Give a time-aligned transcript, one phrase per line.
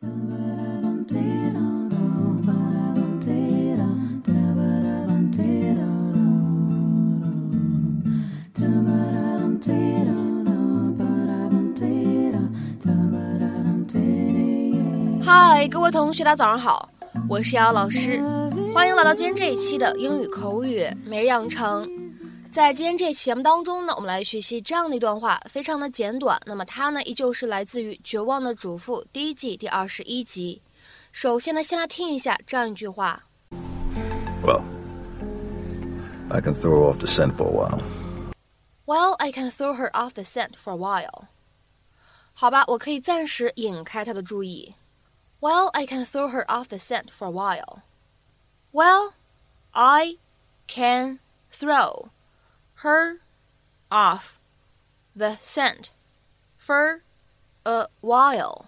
[0.00, 0.08] 嗨，
[15.68, 16.88] 各位同学，大家早上好，
[17.28, 18.20] 我是瑶老师，
[18.74, 21.88] 欢迎来到今天这一期的英语口语每日养成。
[22.53, 26.39] 在今天这期节目当中呢，我们来学习这样的一段话，非常的简短。
[26.45, 30.61] 那么它呢，依旧是来自于《绝望的主妇》第一季第二十一集。
[31.11, 33.23] 首先呢，先来听一下这样一句话。
[34.43, 34.63] Well,
[36.29, 37.81] I can throw her off the scent for a while.
[38.85, 41.27] Well, I can throw her off the scent for a while.
[42.33, 44.75] 好吧，我可以暂时引开她的注意。
[45.39, 47.81] Well, I can throw her off the scent for a while.
[48.71, 49.13] Well,
[49.71, 50.17] I
[50.67, 51.19] can
[51.51, 52.09] throw
[52.84, 53.18] her
[53.88, 54.34] off
[55.16, 55.88] the scent
[56.60, 57.00] for
[57.62, 58.66] a while。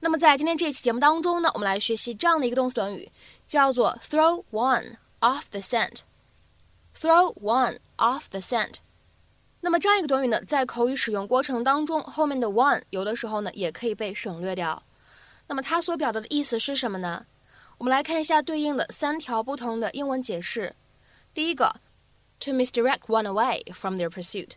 [0.00, 3.10] 那么在今天这期节目当中呢，我们来学习这样的一个动词短语，
[3.48, 8.76] 叫做 throw one off the scent。throw one off the scent。
[9.60, 14.82] 那么这样一个短语呢，在口语使用过程当中，后面的 one 有的时候呢也可以被省略掉。
[15.47, 17.25] 那么它所表达的意思是什么呢？
[17.77, 20.75] 我们来看一下对应的三条不同的英文解释。
[21.33, 21.75] 第一个
[22.39, 24.51] ，to misdirect one away from their pursuit。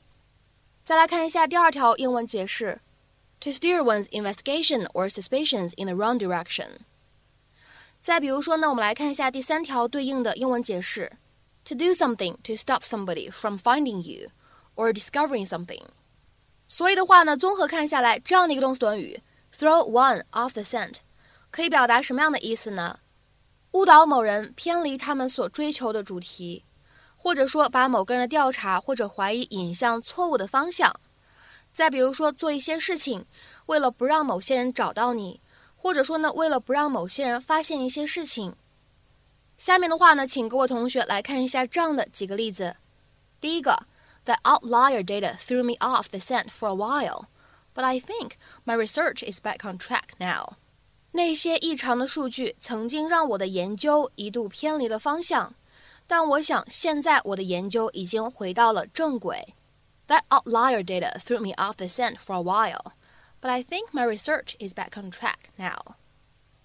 [0.85, 2.81] 再来看一下第二条英文解释
[3.39, 6.79] ，to steer one's investigation or suspicions in the wrong direction。
[8.01, 11.13] 再比如说呢，我们来看一下第三条对应的英文解释
[11.65, 14.31] ，to do something to stop somebody from finding you
[14.75, 15.83] or discovering something。
[16.67, 19.21] 所以的话呢，综合看下来，这样的一个动词短语
[19.55, 20.97] ，throw one off the scent，
[21.51, 23.01] 可以表达什么样的意思呢？
[23.73, 26.65] 误导某人偏离他们所追求的主题，
[27.17, 30.99] 或者说把某个人的调查或者怀疑引向错误的方向。
[31.73, 33.27] 再比如说，做一些事情，
[33.67, 35.41] 为了不让某些人找到你，
[35.77, 38.57] 或者说呢，为了不让某些人发现一些事情。
[39.57, 42.75] 下面的话呢，请各位同学来看一下这样的几个例子。
[43.41, 43.87] 第一个
[44.25, 47.27] ，The outlier data threw me off the scent for a while,
[47.80, 50.58] but I think my research is back on track now.
[51.12, 55.56] 那些异常的数据曾经让我的研究一度偏离了方向，
[56.08, 59.56] 但我想现在我的研究已经回到了正轨。
[60.08, 62.94] That outlier data threw me off the scent for a while,
[63.42, 65.96] but I think my research is back on track now.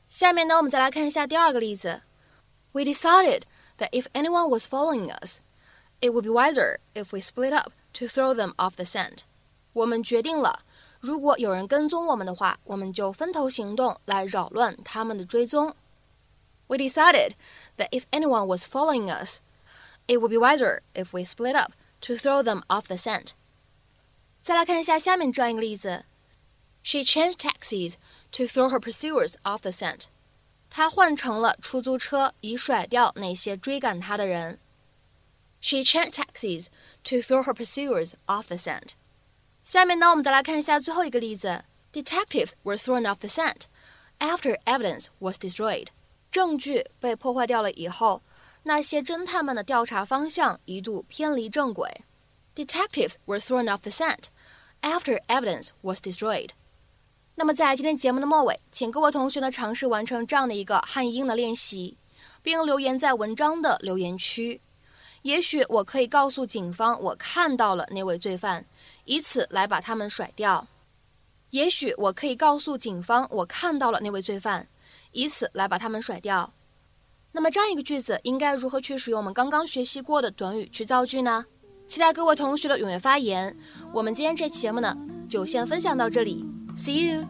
[0.08, 2.03] 下面呢，我们再来看一下第二个例子。
[2.72, 3.42] We decided
[3.78, 5.38] that if anyone was following us,
[6.00, 9.20] it would be wiser if we split up to throw them off the scent.
[9.72, 10.63] 我们决定了。
[11.04, 15.75] 如果有人跟踪我们的话，我们就分头行动来扰乱他们的追踪。
[16.66, 17.32] We decided
[17.78, 19.41] that if anyone was following us,
[20.06, 21.72] it would be wiser if we split up
[22.03, 23.32] to throw them off the scent.
[24.42, 26.04] 再来看一下下面这样一个例子：
[26.82, 27.94] She changed taxis
[28.32, 30.04] to throw her pursuers off the scent.
[30.70, 34.58] 她换成了出租车，以甩掉那些追赶她的人。
[35.60, 36.66] She changed taxis
[37.04, 38.93] to throw her pursuers off the scent.
[39.65, 43.63] 下面呢，我们再来看一下最后一个例子：Detectives were thrown off the scent
[44.19, 45.88] after evidence was destroyed。
[46.29, 48.21] 证据被破坏掉了以后，
[48.62, 52.03] 那些侦探们的调查方向一度偏离正轨。
[52.53, 54.25] Detectives were thrown off the scent
[54.81, 56.51] after evidence was destroyed。
[57.33, 61.97] 那么在今天节目的末尾，请各位同学呢尝试完成这样的一个汉译英的练习，
[62.44, 64.61] 并留言在文章的留言区。
[65.23, 68.63] 也许我可以告诉警方，我看到了那位罪犯。
[69.06, 70.68] 以此来把他们甩掉。
[71.52, 74.68] 也许我可以告诉警方我看到了那位罪犯
[75.12, 76.52] 以此来把他们甩掉。
[77.31, 81.46] 那么这样一个句子应该如何去使用我们刚刚学习过的短语去造句呢？
[81.88, 83.56] 期待各位同学的踊跃发言。
[83.94, 84.98] 我们今天这期节目呢
[85.30, 87.24] 就先分享到这里 see you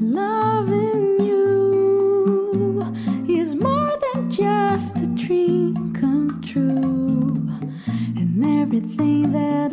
[0.00, 2.82] loving you
[3.28, 7.38] is more than just a dream come true
[8.16, 9.63] and everything that